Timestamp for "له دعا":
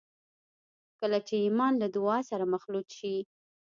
1.81-2.17